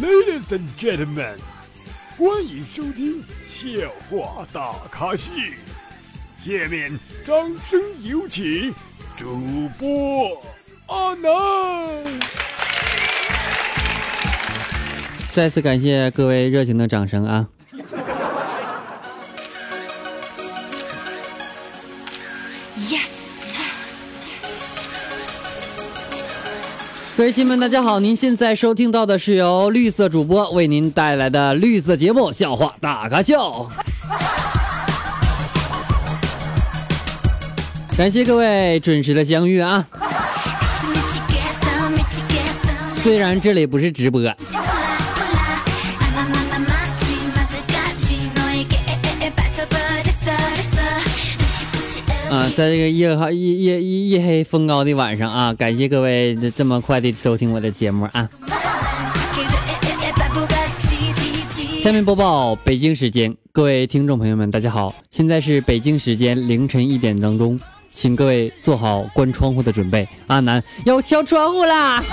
[0.00, 1.36] Ladies and gentlemen，
[2.16, 3.68] 欢迎收听笑
[4.08, 5.30] 话大咖秀。
[6.38, 8.74] 下面掌声有请
[9.14, 10.42] 主播
[10.86, 12.02] 阿南。
[15.32, 17.46] 再次感谢各位热情的掌声啊！
[27.20, 28.00] 各位亲们，大家好！
[28.00, 33.68] 您现在收听到的是由绿色主播为您带来的绿色节目《笑话大咖秀》。
[37.94, 39.86] 感谢各位准时的相遇啊！
[43.02, 44.22] 虽然这里不是直播。
[52.60, 58.28] 在这个夜黑夜夜夜黑风高的晚上啊，感谢各位这这么快的收听我的节目啊。
[61.80, 70.06] 下面播报北京时间，各位听众朋友们，大家好，现在是北京时间凌晨一点当中，请各位做好关窗户的准备。
[70.26, 72.04] 阿南要敲窗户啦。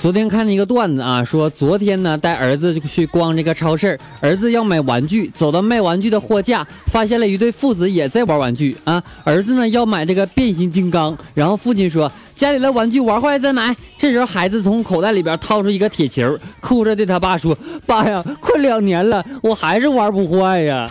[0.00, 9.02] 昨天看了一个段子啊，说昨天呢带儿子去逛这个超市，儿子要买玩具，走到卖玩具的货架，发现了一对父子也在玩玩具啊。
[9.24, 13.74] 儿子呢要买这个变形金刚，然后父亲说家里的玩具玩坏了再买。
[13.98, 20.88] 这时候孩子从口袋里边掏出一个铁球，哭着对他爸说：“爸呀，快两年了，我还是玩不坏呀。”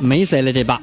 [0.00, 0.80] 没谁了，这爸。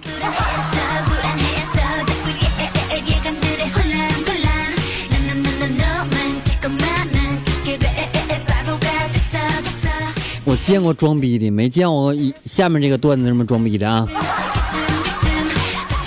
[10.50, 12.12] 我见过装逼的，没见过
[12.44, 14.08] 下面这个段子这么装逼的啊！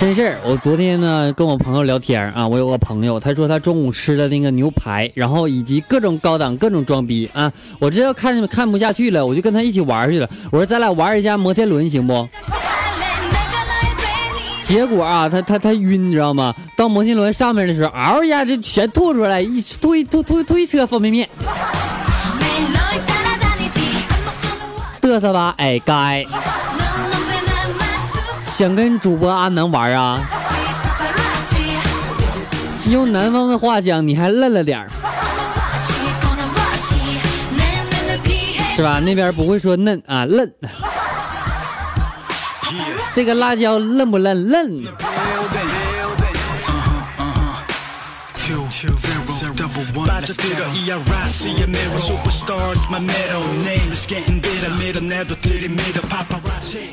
[0.00, 7.52] 真事儿，我昨天呢跟我朋友聊天啊，我有个朋友，他说他中午吃了那个牛排，然后以及各种高档、各种装逼啊！
[7.78, 10.28] 我这要看看不下去了，我就跟他一起玩去了。
[10.50, 12.28] 我说咱俩玩一下摩天轮行不？
[14.64, 16.52] 结果啊，他他他晕，你知道吗？
[16.76, 21.28] 到摩天轮上面的时候，嗷一下就全吐出来，一吐吐吐吐一车方便面。
[25.12, 26.24] 嘚瑟吧，哎该。
[28.56, 30.20] 想跟主播阿南玩啊？
[32.88, 34.88] 用南方的话讲，你还嫩了点儿，
[38.74, 38.98] 是吧？
[39.00, 40.50] 那边不会说嫩啊，嫩。
[43.14, 44.48] 这个辣椒嫩不嫩？
[44.48, 44.82] 嫩。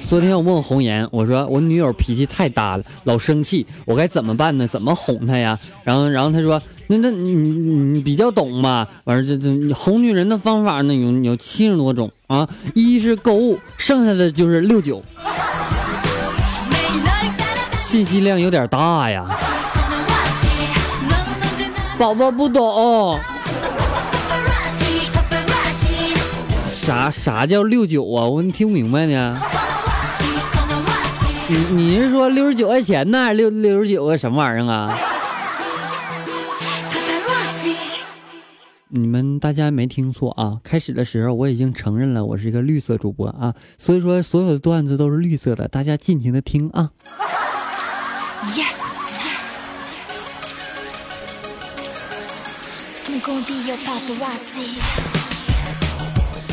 [0.07, 4.67] 昨天我问红颜，我说我女友脾气太大了，老生气，我该怎么办呢？
[4.67, 5.57] 怎么哄她呀？
[5.83, 8.85] 然后，然后她说，那那你你比较懂嘛？
[9.05, 15.01] 完事这这哄女人的方法呢有有七十多种啊，一是购物，剩下的就是六九，
[17.77, 19.25] 信息量有点大呀。
[21.99, 23.19] 宝宝不懂，
[26.71, 28.25] 啥啥叫六九啊？
[28.25, 29.37] 我你听不明白呢。
[31.49, 34.97] 你你是说六十九块钱呢，还是六六十九个什么玩意儿啊？
[38.87, 40.57] 你们大家没听错啊！
[40.63, 46.91] 开始的时候我已经承认了，我是一个绿色主播啊，所以说所有的段子都是绿色的，大家尽情的听啊。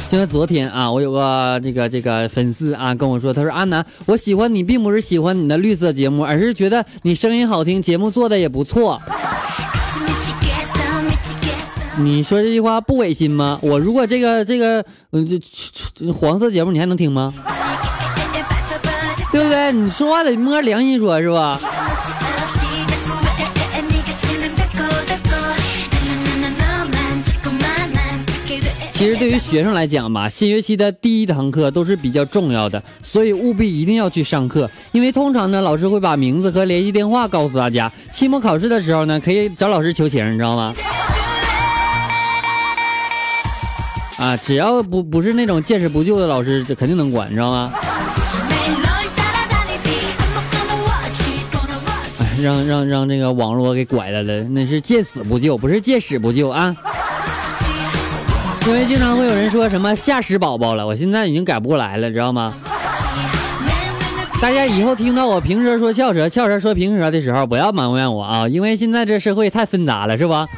[0.08, 9.00] 就像昨天啊，我有个这个这个粉丝啊跟我说，他说阿南，我喜欢你，并不是喜欢你的绿色节目，而是觉得你声音好听，节目做的也不错。
[11.98, 13.58] 你说这句话不违心吗？
[13.62, 17.32] 我如果这个这个嗯这黄色节目你还能听吗？
[19.32, 19.72] 对不对？
[19.72, 21.58] 你说话得摸良心说，是吧？
[28.96, 34.70] 其实对于学生来讲吧，新学期的第一堂课都是比较重要的，所以务必一定要去上课。
[34.90, 37.92] 因为通常呢，老师会把名字和联系电话告诉大家。
[38.10, 40.72] 期末考试的时候呢，可以找老师求情，你知道吗？
[44.16, 47.70] 啊，只要不不是那种见死不救的老师，这肯定能管，你知道吗？
[52.40, 56.74] 让让让这个网络给拐来了，那是见死不救，不是见死不救啊！
[58.66, 62.52] 因为经常会有人说什么吓死宝宝了，我现在已经改不过来了，知道吗？
[64.42, 70.48] 大家以后听到我平舌说翘舌，翘舌说平舌的时候，不要埋怨我啊，因为现在这社会太纷杂了，是吧？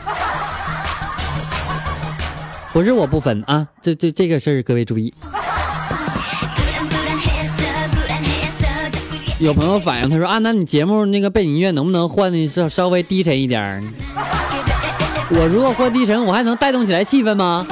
[2.72, 5.12] 不是我不分啊，这这这个事儿各位注意。
[9.38, 13.82] 有朋友反映，他说啊，那你节目那个背景音乐能不能换的稍稍微低沉一点儿？
[15.30, 17.66] 我如果换低沉，我还能带动起来气氛吗？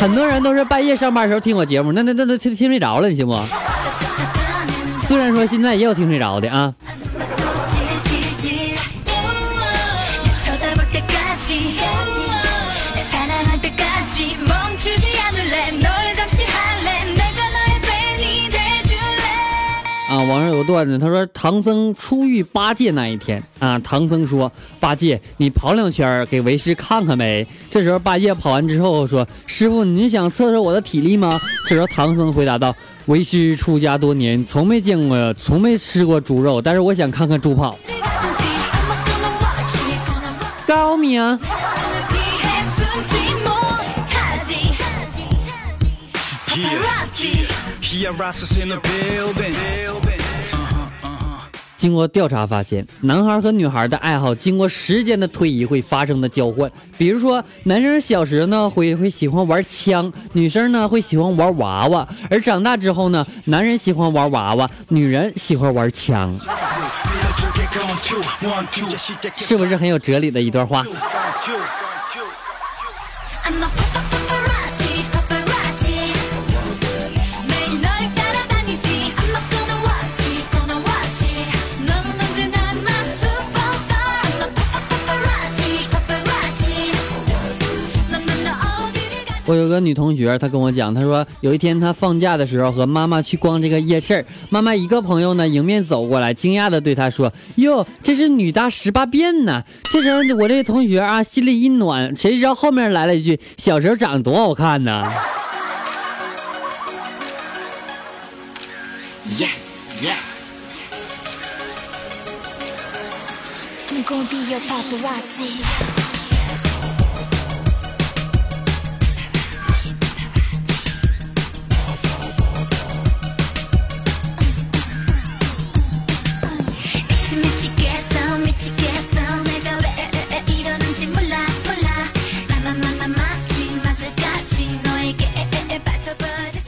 [0.00, 3.38] 很多人都是半夜上班的时候听我节目，那那那都听听睡着了，你信不？
[5.06, 6.72] 虽然说现在也有听睡着的啊。
[20.24, 24.50] 网上有个段子，他说唐僧出狱八戒那一天啊，唐僧说
[24.80, 32.74] ：“八戒，你跑两圈给为师看看呗。”这时候八戒跑完之后说：“师傅，你想测测我的体力吗？”这时候唐僧回答道
[33.06, 37.76] ：“为师出家多年，从没见过，从没吃过猪肉，但是我想看看猪跑。”
[40.66, 41.38] 高明。
[51.76, 56.70] 经过调查发现，男孩和女孩的爱好经过时间的推移会发生的交换。
[56.96, 62.06] 比如说，男生小时呢会会喜欢玩枪，女生呢会喜欢玩娃娃。
[62.30, 66.38] 而长大之后呢，男人喜欢玩娃娃，女人喜欢玩枪。
[69.36, 70.84] 是不是很有哲理的一段话？
[89.50, 105.04] 我有个女同学，她跟我讲，她说有一天她放假的时候和妈妈去逛这个夜市，妈妈一个朋友呢迎面走过来，惊讶的对她说：“哟，这是女大十八变呢。”这时候我这同学啊心里一暖，谁知道后面来了一句：“小时候长得多好看呢。”
[109.26, 109.48] Yes,
[110.00, 110.14] yes.
[113.90, 115.99] I'm gonna be your paparazzi.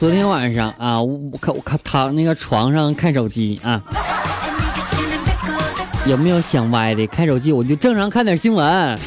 [0.03, 3.81] 昨天晚上啊，我我看我看躺那个床上看手机啊，
[6.05, 7.07] 有没有想歪的？
[7.07, 8.99] 看手机我就正常看点新闻，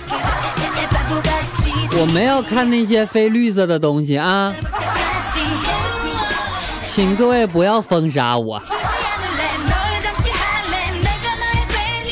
[2.00, 4.54] 我没有看那些非绿色的东西啊，
[6.90, 8.62] 请各位不要封杀我。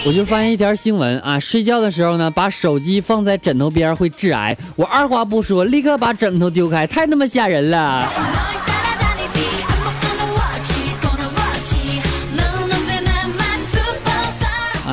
[0.05, 4.55] 我就发现一条新闻啊，睡觉的时候呢，把手机放在枕头边会致癌。
[4.77, 8.07] 我二话不说，立刻把枕头丢开，太他妈吓人了。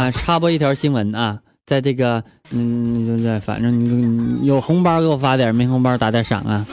[0.02, 6.66] 啊，插播一条新闻啊，在这个，嗯，就是反正你有红包给我发点，没红包打点赏啊。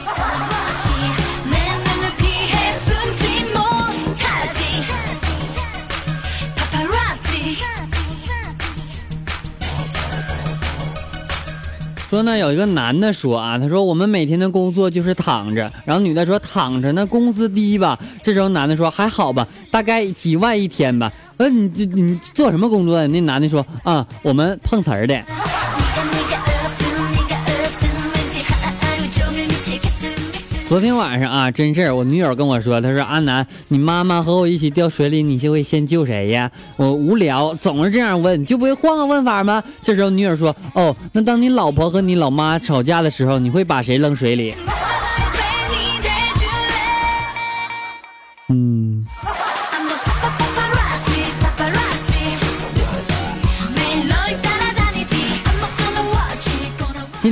[12.09, 17.99] 说呢，有一个男的说啊，他说我们每天的工作就是躺着，然后女的说躺着那工资低吧。
[18.23, 21.13] 这时候男的说还好吧，大概几万一天吧。
[21.39, 23.07] 呃，你这你做什么工作呀？
[23.07, 25.17] 那男的说啊，我们碰瓷儿的。
[30.67, 36.51] 昨天晚上啊，真事儿，我女友跟我说，她说阿南，你妈妈和我一起掉水里，你就会先救谁呀？
[36.75, 39.63] 我无聊，总是这样问，就不会换个问法吗？
[39.81, 44.53] 这时候女友说，哦，那当你老婆和你老妈吵架的时候，你会把谁扔水里？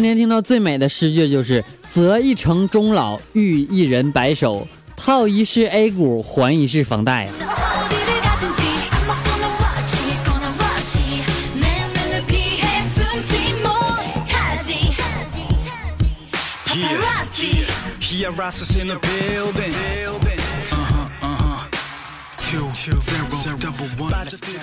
[0.07, 1.61] 天听到最美的诗句就是
[1.91, 7.27] “择一城终老，遇一人白首，套一世 A 股，还一世房贷”。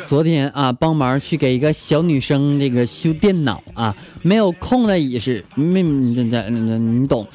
[0.07, 5.83] 昨天啊，帮忙去给一个小女生这个修电脑啊，没有空的椅子，没
[6.15, 7.27] 这这你懂，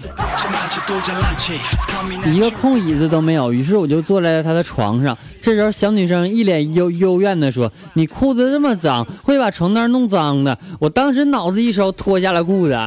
[2.26, 3.52] 一个空椅子都没有。
[3.52, 5.18] 于是我就坐在了她的床上。
[5.42, 12.78] 这时候小女生一脸幽幽怨的说：“你裤子这么脏，会把床单弄脏的。”我当时脑子一收，脱下了裤子。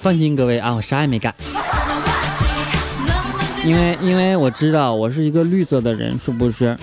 [0.00, 1.34] 放心各位啊，我啥也没干。
[3.64, 6.76] 因为因为我知道我是一个绿色的人，是不是？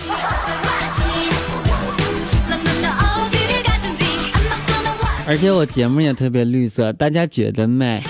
[5.28, 8.00] 而且我节目也特别绿色，大家觉得没？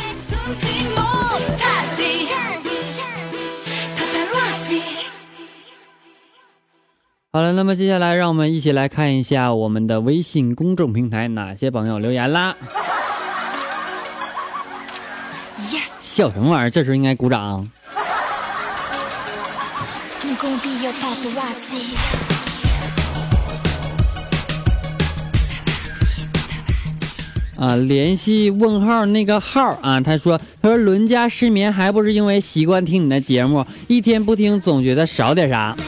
[7.32, 12.56] 好了，那么接下来让我们一起来看一下我们的微信公众平台哪些朋友留言啦。
[16.00, 16.70] 笑什么玩意儿？
[16.70, 17.70] 这时候应该鼓掌。
[27.58, 35.74] 啊，联系问号那个号啊，他说他说伦家失眠还不是因为习惯听你的节目，一天不听总觉得少点啥。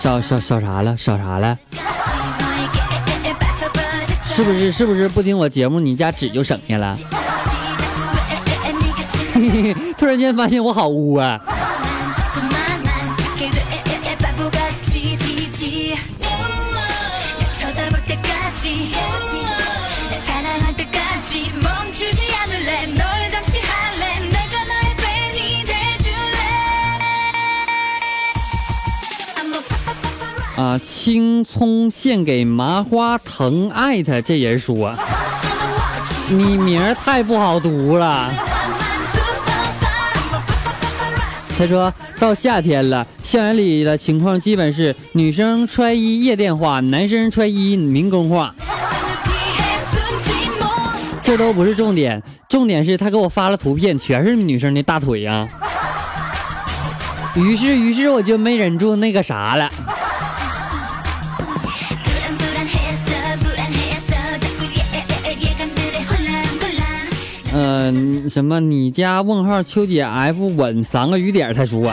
[0.00, 0.96] 少少少啥了？
[0.96, 1.58] 少啥了？
[4.34, 6.96] 是不是是不是不听我节目，你家纸就省下了？
[9.98, 11.40] 突然间发现我好污啊！
[30.58, 34.92] 啊，青葱献给麻花藤，艾特这人说，
[36.28, 38.28] 你名儿太不好读了。
[41.56, 48.52] 他说到夏天了，校园里的情况基本是女生穿衣夜店化，男生穿衣民工化。
[51.22, 55.46] 这都不是重点，重点是他给我发了图片，全是女生的大腿啊。
[57.36, 59.70] 于是，于是我就没忍住那个啥了。
[67.90, 68.60] 嗯，什么？
[68.60, 71.54] 你家问号秋姐 F 稳三个雨点？
[71.54, 71.92] 才说，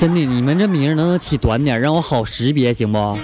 [0.00, 3.18] 真的，你们这名能不能起短点，让我好识别，行不？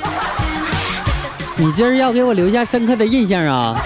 [1.57, 3.79] 你今儿要给我留下深刻的印象啊！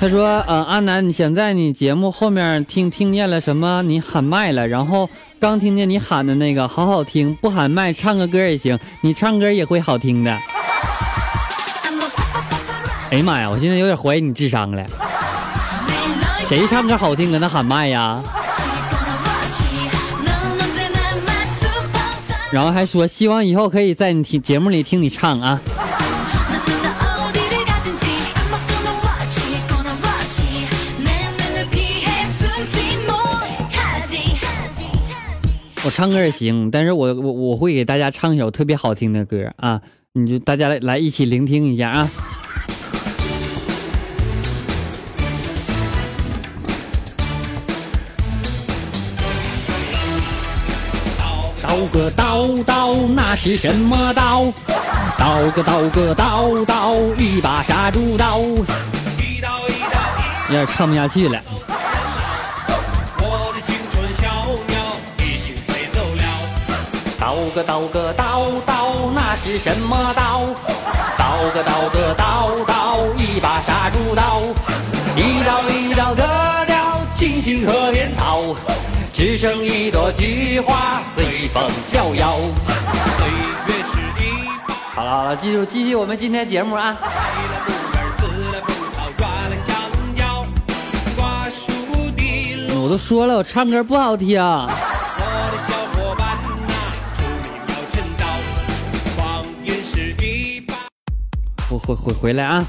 [0.00, 3.82] 他说，嗯，阿南，你想在你节目后面听听见了什么？
[3.82, 5.10] 你喊麦了，然后
[5.40, 10.38] 刚听见你喊的那个，好好听，不喊麦唱个歌也行，你唱歌也会好听的。
[13.14, 13.48] 哎呀妈呀！
[13.48, 14.84] 我现在有点怀疑你智商了。
[16.48, 18.20] 谁唱歌好听搁那喊麦呀？
[22.50, 25.60] 然后还说希望以后可以在你听节目里听你唱啊。
[35.84, 39.80] 我唱歌也行，但是我我我会给大家唱一首特别好听的歌啊！
[40.14, 42.10] 你就大家来来一起聆听一下啊。
[51.74, 54.44] 刀个刀刀，那是什么刀？
[55.18, 58.38] 刀个刀个刀刀，一把杀猪刀。
[58.38, 58.64] 有
[60.50, 61.40] 点唱不下去了。
[67.18, 70.42] 刀个刀个刀刀，那是什么刀？
[71.18, 74.42] 刀个刀个刀刀，一把杀猪刀。
[75.16, 76.22] 一刀一刀割
[76.68, 78.54] 掉青青河边草。
[79.14, 82.36] 只剩一朵菊花随风飘摇。
[83.16, 83.28] 岁
[83.68, 84.74] 月是一把。
[84.92, 86.98] 好了好了，记住继续我们今天节目啊。
[92.76, 94.42] 我都说了，我唱歌不好听。
[101.70, 102.66] 我回回回来啊。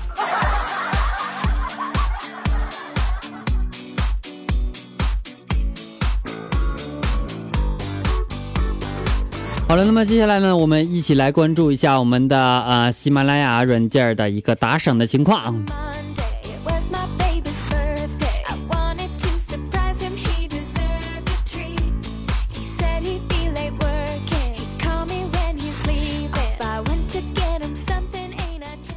[9.75, 15.53] 好了，那么接下来呢，我们一起来关注一下我们的呃喜马拉雅软件的一个打赏的情况。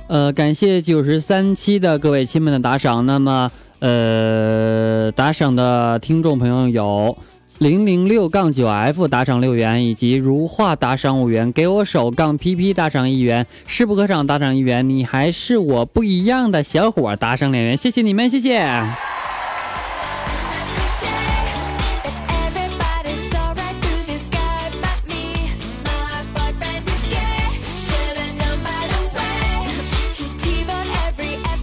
[0.06, 3.04] 呃，感谢九十三期的各位亲们的打赏。
[3.04, 7.18] 那么，呃，打赏的听众朋友有
[7.58, 18.64] 零零六杠九 F 打赏六元，以及如画打赏五元，给我手杠 PP 打赏一元，势不可挡打赏一元，你还是我不一样的小伙打赏两元，谢谢你们，谢谢。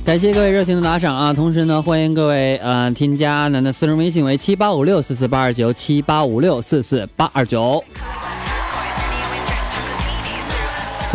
[0.06, 1.34] 感谢各位热情的打赏啊！
[1.34, 7.84] 同时呢，欢迎各位呃添加楠楠私人微信为七八五六四四八二九七八五六四四八二九。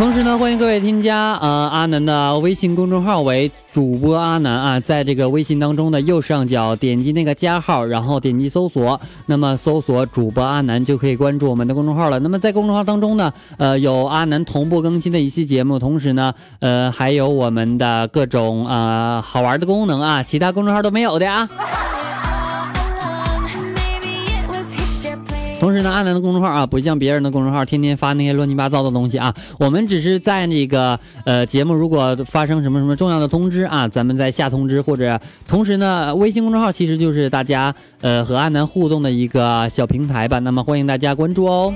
[0.01, 12.17] 同时呢，欢迎各位添加呃阿南的微信公众号为主播阿南啊，在这个微信当中的右上角点击那个加号，然后点击搜索，那么搜索主播阿南就可以关注我们的公众号了。
[12.17, 21.47] 那么在公众号当中呢，呃有阿南同步更新的一期节目，同时呢，呃还有我们的各种啊好玩的功能啊，其他公众号都没有的啊。
[25.61, 29.31] 同时呢，阿南的公众号啊，不像别人的公众号，天天发那些乱七八糟的东西啊。
[29.59, 40.39] 我们只是在那个呃节目如果发生什么什么重要的通知啊，咱们再下通知，或者同时呢，微信公众号其实就是大家呃和阿南互动的一个小平台吧。
[40.39, 41.71] 那么欢迎大家关注哦。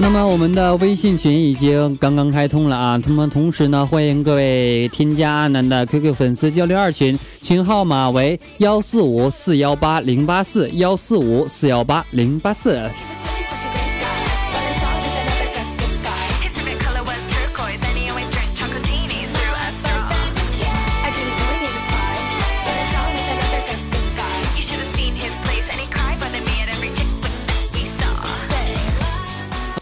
[0.00, 3.00] 那么我们的微信群已经刚刚开通了啊！
[3.04, 12.80] 那么同时呢，欢迎各位添加阿南的 QQ 粉丝交流二群，群号码为幺四五四幺八零八四幺四五四幺八零八四。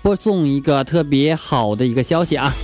[0.06, 2.54] 播送一个特别好的一个消息啊，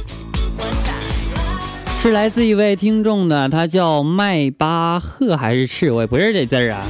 [2.00, 6.86] 是来自一位听众的，他叫迈巴赫还是赤，我也不认识这字儿啊。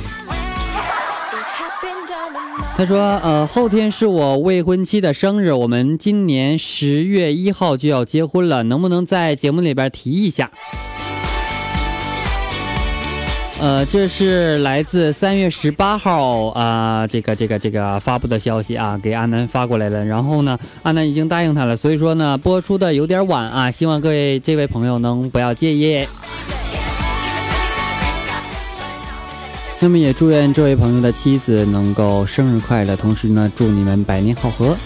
[2.77, 10.51] 他说，呃，后天是我未婚妻的生日，我们今年十月一号就要结婚了，能不能在节目里边提一下？
[13.63, 20.05] 呃，这是来自三月十八号啊，这个这个这个发布的消息啊，给阿南发过来了。
[20.05, 26.05] 然后呢，阿南已经答应他了，所以说呢，播出的有点晚啊，希望各位这位朋友能不要介意。
[29.79, 34.77] 那么也祝愿这位朋友的妻子能够生日快乐，同时呢，祝你们百年好合。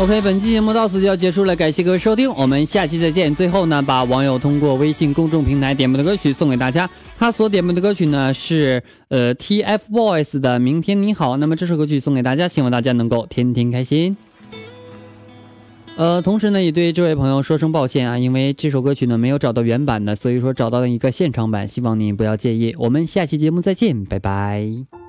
[0.00, 3.32] OK，本期节目到此就要结束了，感谢各位收听，我们下期再见。
[3.32, 14.16] 最后呢，把网友通过微信公众平台点播的歌曲送给大家，他所点播的歌曲呢是呃 TFBOYS 的《明天你好》，那么这首歌曲送给大家，希望大家能够天天开心。
[15.96, 22.74] 呃，同时呢，也对这位朋友说声抱歉啊，因为这首歌曲呢没有找到原版的，所以说找到了一个现场版，希望你不要介意。
[22.78, 25.03] 我们下期节目再见，拜拜。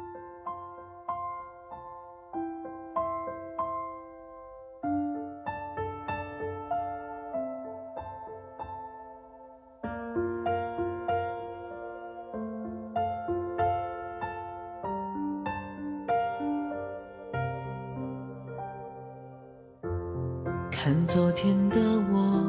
[20.85, 21.79] 看昨天的
[22.13, 22.43] 我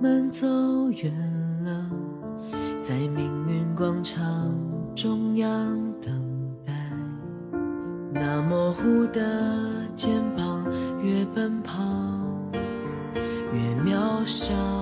[0.00, 0.48] 们走
[0.92, 1.12] 远
[1.62, 1.90] 了，
[2.80, 4.24] 在命运广场
[4.94, 6.10] 中央等
[6.64, 6.72] 待。
[8.10, 9.20] 那模糊的
[9.94, 10.64] 肩膀，
[11.02, 11.82] 越奔跑
[13.52, 14.81] 越渺小。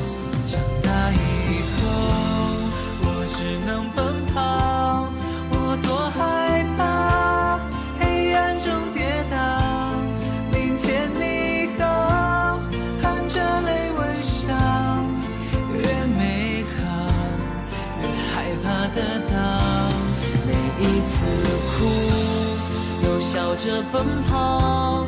[23.31, 25.07] 笑着奔跑，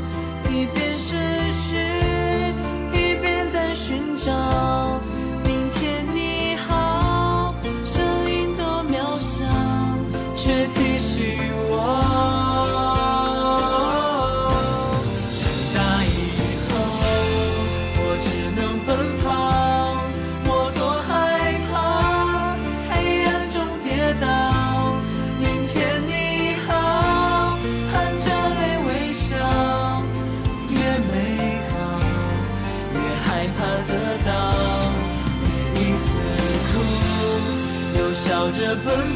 [0.50, 1.14] 一边失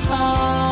[0.07, 0.66] 着